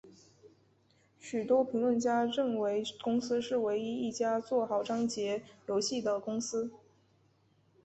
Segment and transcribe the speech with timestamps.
[1.19, 6.71] 许多评论家认为公司是唯一一家做好章节游戏的公司。